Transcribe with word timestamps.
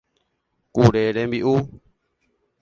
Kure 0.73 1.03
rembi'u. 1.17 1.55